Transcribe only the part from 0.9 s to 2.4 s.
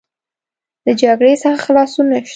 جګړې څخه خلاصون نشته.